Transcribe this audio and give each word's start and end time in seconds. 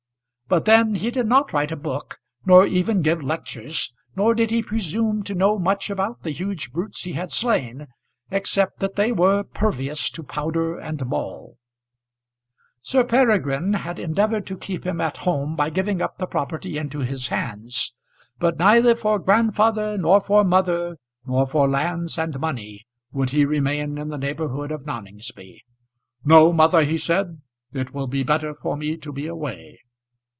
But 0.47 0.65
then 0.65 0.95
he 0.95 1.11
did 1.11 1.27
not 1.27 1.53
write 1.53 1.71
a 1.71 1.77
book, 1.77 2.17
nor 2.45 2.65
even 2.67 3.01
give 3.01 3.23
lectures; 3.23 3.93
nor 4.17 4.33
did 4.35 4.51
he 4.51 4.61
presume 4.61 5.23
to 5.23 5.33
know 5.33 5.57
much 5.57 5.89
about 5.89 6.23
the 6.23 6.31
huge 6.31 6.73
brutes 6.73 7.03
he 7.05 7.13
had 7.13 7.31
slain, 7.31 7.87
except 8.29 8.81
that 8.81 8.97
they 8.97 9.13
were 9.13 9.45
pervious 9.45 10.09
to 10.09 10.23
powder 10.23 10.77
and 10.77 11.09
ball. 11.09 11.57
Sir 12.81 13.05
Peregrine 13.05 13.71
had 13.75 13.97
endeavoured 13.97 14.45
to 14.47 14.57
keep 14.57 14.85
him 14.85 14.99
at 14.99 15.15
home 15.23 15.55
by 15.55 15.69
giving 15.69 16.01
up 16.01 16.17
the 16.17 16.27
property 16.27 16.77
into 16.77 16.99
his 16.99 17.29
hands; 17.29 17.93
but 18.37 18.59
neither 18.59 18.93
for 18.93 19.19
grandfather, 19.19 19.97
nor 19.97 20.19
for 20.19 20.43
mother, 20.43 20.97
nor 21.25 21.47
for 21.47 21.65
lands 21.69 22.17
and 22.17 22.41
money 22.41 22.85
would 23.13 23.29
he 23.29 23.45
remain 23.45 23.97
in 23.97 24.09
the 24.09 24.17
neighbourhood 24.17 24.69
of 24.73 24.85
Noningsby. 24.85 25.61
"No, 26.25 26.51
mother," 26.51 26.83
he 26.83 26.97
said; 26.97 27.39
"it 27.71 27.93
will 27.93 28.07
be 28.07 28.21
better 28.23 28.53
for 28.53 28.75
me 28.75 28.97
to 28.97 29.13
be 29.13 29.27
away." 29.27 29.77